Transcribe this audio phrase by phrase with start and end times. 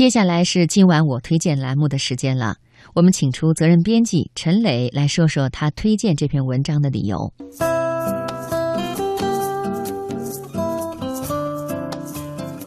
[0.00, 2.56] 接下来是今晚我推荐栏目的时间了。
[2.94, 7.30] 我们请出责任编辑陈磊来说说他推荐这篇文章的理由。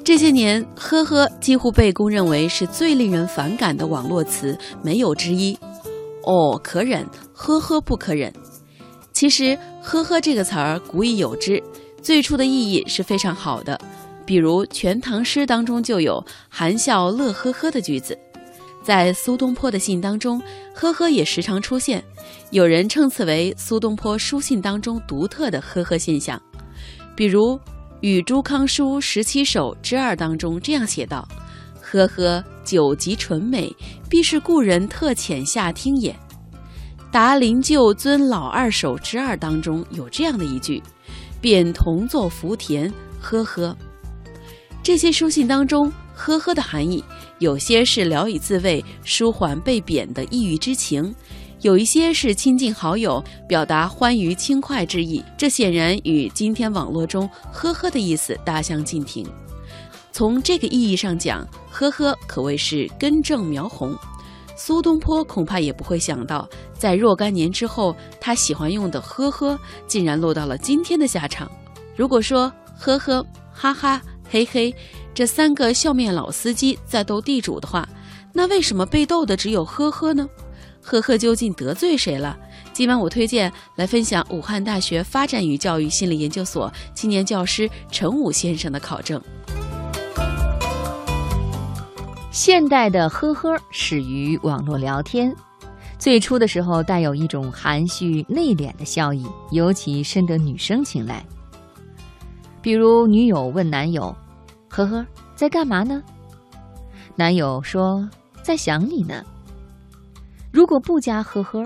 [0.03, 5.57] 这些年，“呵呵”几乎被公认为是最令人反感的网络词，没有之一。
[6.25, 7.03] 哦，可忍，
[7.33, 8.31] 呵呵，不可忍。
[9.11, 11.59] 其实，“呵呵”这个词儿古已有之，
[11.99, 13.81] 最初的意义是非常好的。
[14.25, 18.17] 比如《全唐诗》当中就有“含笑乐呵呵”的句子，
[18.83, 20.41] 在苏东坡的信当中
[20.73, 22.03] ，“呵呵”也时常出现。
[22.51, 26.41] 有人称此为苏东坡书信当中独特的“呵呵”现象。
[27.15, 27.55] 比如
[28.01, 31.27] 《与朱康书十七首之二》当中这样写道
[31.81, 33.75] ：“呵呵，酒极醇美，
[34.09, 36.11] 必是故人特遣下听也。”
[37.11, 40.81] 《答灵鹫尊老二首之二》当中有这样的一句
[41.39, 43.75] ：“便同坐福田，呵呵。”
[44.83, 47.01] 这些书信当中，“呵呵”的含义，
[47.39, 51.15] 有些是聊以自慰、舒缓被贬的抑郁之情，
[51.61, 55.23] 有一些是亲近好友、表达欢愉轻快之意。
[55.37, 59.25] 这显然与今天网络中“呵呵”的意思大相径庭。
[60.11, 63.97] 从这个意义上讲，“呵呵”可谓是根正苗红。
[64.57, 66.45] 苏东坡恐怕也不会想到，
[66.77, 71.49] 在若干年之后，他喜欢用的“呵呵”竟然落到了今天的下场。
[71.95, 74.01] 如果说“呵呵”“哈哈”，
[74.33, 74.75] 嘿嘿，
[75.13, 77.87] 这三个笑面老司机在斗地主的话，
[78.33, 80.27] 那为什么被斗的只有呵呵呢？
[80.81, 82.35] 呵呵究竟得罪谁了？
[82.73, 89.21] 今晚我推荐来分享武汉大学发展与教育心理研究所青年教师陈武先生的考证。
[92.31, 95.31] 现代的呵呵始于网络聊天，
[95.99, 101.23] 最初的时候带有一种含蓄内敛的笑意，尤其深得女生青睐。
[102.63, 104.11] 比如女友问男友。
[104.75, 106.01] 呵呵，在干嘛呢？
[107.15, 108.09] 男友说
[108.41, 109.23] 在想你呢。
[110.51, 111.63] 如果不加呵呵，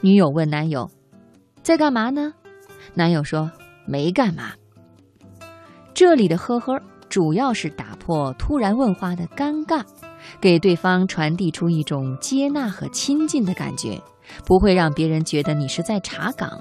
[0.00, 0.90] 女友问男友
[1.62, 2.32] 在干嘛呢？
[2.92, 3.48] 男友说
[3.86, 4.50] 没干嘛。
[5.94, 6.76] 这里的呵呵
[7.08, 9.84] 主要是打破突然问话的尴尬，
[10.40, 14.02] 给对方传递出一种接纳和亲近的感觉，
[14.44, 16.60] 不会让别人觉得你是在查岗。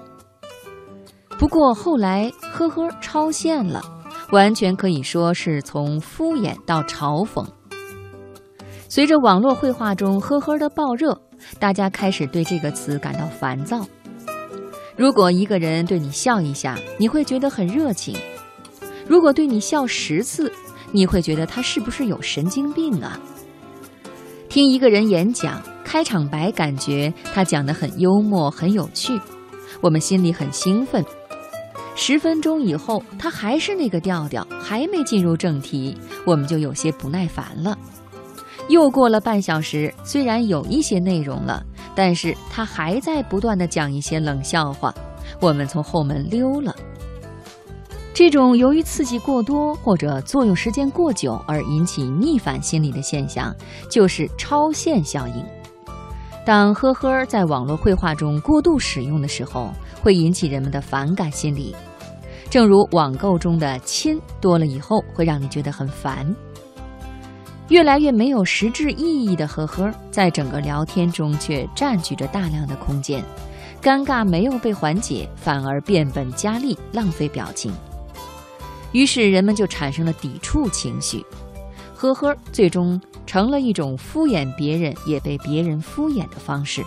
[1.39, 3.81] 不过后来呵呵超限了。
[4.31, 7.45] 完全可以说是从敷衍到嘲讽。
[8.88, 11.19] 随着网络绘画中“呵呵”的爆热，
[11.59, 13.85] 大家开始对这个词感到烦躁。
[14.95, 18.16] 如果一个人对你笑一下，你会觉得很热情；
[19.07, 20.51] 如果对你笑十次，
[20.91, 23.19] 你会觉得他是不是有神经病啊？
[24.50, 29.19] 听一个人演讲，开场白感觉他讲得很幽默、很有趣，
[29.81, 31.06] 我们心里很兴奋。
[32.01, 35.95] 十分钟以后，他还是那个调调，还没进入正题，
[36.25, 37.77] 我们就有些不耐烦了。
[38.69, 41.61] 又过了半小时，虽然有一些内容了，
[41.93, 44.95] 但是他还在不断的讲一些冷笑话，
[45.41, 46.73] 我们从后门溜了。
[48.13, 53.53] 这种由于刺激过多或者作用时间过久而引起逆反心理的现象，
[53.89, 55.45] 就是超限效应。
[56.45, 59.69] 当呵呵在网络绘画中过度使用的时候，
[60.01, 61.75] 会引起人们的反感心理。
[62.49, 66.35] 正如网购中的“亲”多了以后，会让你觉得很烦。
[67.67, 73.23] 越来越没有实质意义的“呵呵”，在整个聊天中却占据着大量的空间，
[73.83, 77.71] 尴尬没有被缓解，反而变本加厉，浪费表情。
[78.93, 81.23] 于是人们就产生了抵触情绪
[81.93, 86.83] ，“呵呵”最终成了一种敷衍别人也被别人敷衍的方式。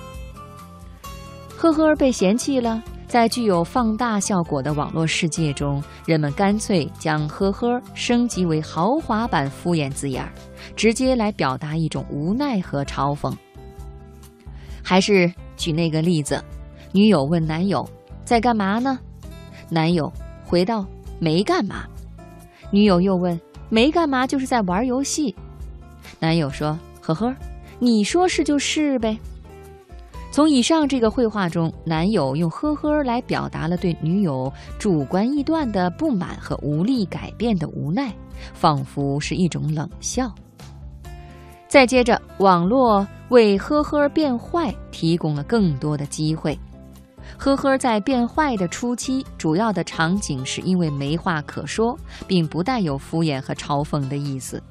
[1.56, 2.82] “呵呵”被嫌弃了。
[3.12, 10.26] 在具有放大效果的网络世界中，人们干脆将“呵呵”升级为豪华版敷衍字眼，
[10.74, 13.30] 直接来表达一种无奈和嘲讽。
[14.82, 16.42] 还是举那个例子，
[16.90, 17.86] 女友问男友
[18.24, 18.98] 在干嘛呢？
[19.68, 20.10] 男友
[20.46, 20.82] 回道
[21.18, 21.84] 没干嘛。
[22.70, 25.36] 女友又问没干嘛就是在玩游戏。
[26.18, 27.36] 男友说呵呵，
[27.78, 29.18] 你说是就是呗。
[30.32, 38.10] 从以上这个绘画中，男友用“呵呵”来表达了对女友主观臆断的不满和无力改变的无奈，
[38.54, 40.32] 仿佛是一种冷笑。
[41.68, 46.58] 再接着，网络为“呵呵”变坏提供了更多的机会。
[47.36, 51.94] “呵呵”在变坏的初期，主要的场景是因为没话可说，
[52.26, 54.62] 并不带有敷衍和嘲讽的意思。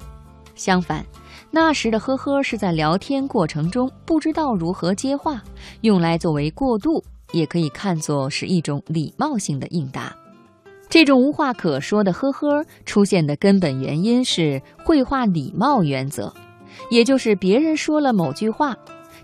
[0.62, 1.04] 相反，
[1.50, 5.42] 那时的呵呵是在聊天过程中不知道如何接话，
[5.80, 10.14] 用来作为过渡，也可以看作是一种礼貌性的应答。
[10.88, 16.32] 这种无话可说的呵呵出现的根本原因是绘画礼貌原则，
[16.92, 18.76] 也就是别人说了某句话，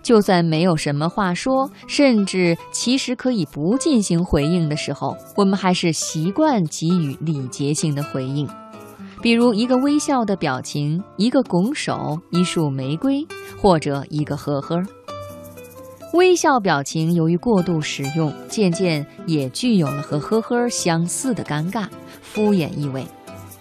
[0.03, 8.45] 就算没有什么话说，甚至其实可以不进行回应的时候，我们还是习惯给予礼节性的回应，
[9.21, 13.25] 比如一个微笑的表情，一个拱手，一束玫瑰，
[13.61, 14.81] 或者一个呵呵。
[16.13, 21.85] 微笑表情由于过度使用，渐渐也具有了和呵呵相似的尴尬、
[22.21, 23.05] 敷衍意味。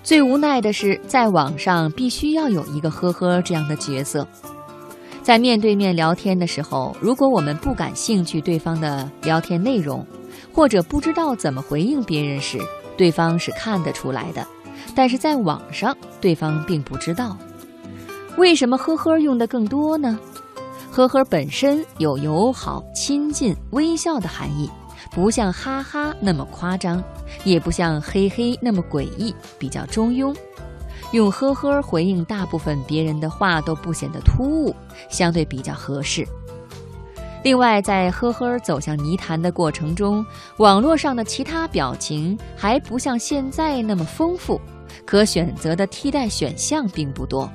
[0.05, 4.27] 最无奈的是，在网上必须要有一个呵呵这样的角色。
[5.23, 10.07] 在面对面聊天的时候，如果我们不感兴趣对方的聊天内容，
[10.53, 12.59] 或者不知道怎么回应别人时，
[12.97, 14.47] 对方是看得出来的。
[14.95, 17.37] 但是在网上，对方并不知道。
[18.37, 20.19] 为什么呵呵用的更多呢？
[20.91, 24.69] 呵呵本身有友好、亲近、微笑的含义，
[25.13, 27.03] 不像哈哈那么夸张，
[27.45, 30.35] 也不像嘿嘿那么诡异，比较中庸。
[31.13, 34.75] 用呵呵回应大部分别人的话都不显得突兀，
[35.09, 36.27] 相对比较合适。
[37.45, 40.25] 另外，在呵呵走向泥潭的过程中，
[40.59, 44.61] 网络上的其他表情还不像现在那么丰富，
[45.07, 47.49] 可选择的替代选项并不多。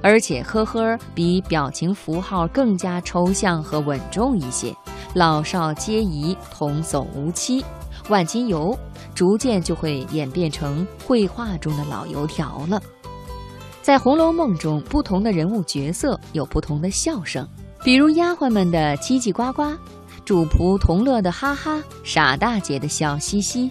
[0.00, 4.74] 而且，呵呵比表情符号更加抽象和稳重一些，
[5.14, 7.64] 老少皆宜，童叟无欺。
[8.10, 8.78] 万金油
[9.14, 12.80] 逐渐就会演变成绘画中的老油条了。
[13.82, 17.46] 在《红楼梦》中，不同的人物角色有不同的笑声，
[17.84, 19.76] 比如丫鬟们的叽叽呱呱，
[20.24, 23.70] 主仆同乐的哈哈，傻大姐的笑嘻嘻。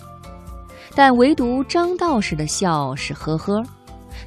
[0.94, 3.64] 但唯独张道士的笑是呵呵。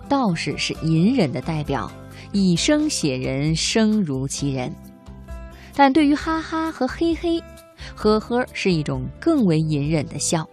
[0.08, 1.88] 道士是隐忍的代表，
[2.32, 4.74] 以声写人，声如其人。
[5.72, 7.40] 但对于哈哈和嘿嘿，
[7.94, 10.44] 呵呵是一种更为隐忍的笑。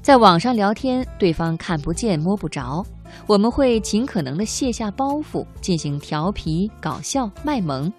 [0.00, 2.86] 在网上聊天，对方看不见摸不着，
[3.26, 7.92] 我们会尽可能的卸下包袱，进行调皮搞笑卖萌。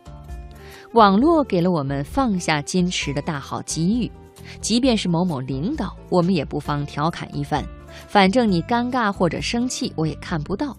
[0.94, 4.12] 网络给了我们放下矜持的大好机遇，
[4.60, 7.64] 即便是某某领导，我们也不妨调侃一番。
[8.10, 10.76] 反正你尴尬或者生气，我也看不到。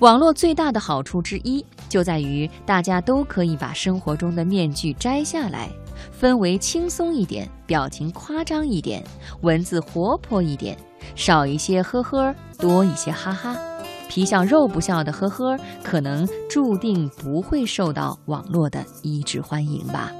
[0.00, 5.70] 网络最大的好处之一，就在于大家都可以把生活中的面具摘下来，
[6.20, 9.04] 氛围轻松一点，表情夸张一点，
[9.42, 10.76] 文字活泼一点，
[11.14, 13.56] 少一些呵呵，多一些哈哈。
[14.14, 20.12] 皮笑肉不笑的呵呵，可能注定不会受到网络的一致欢迎吧。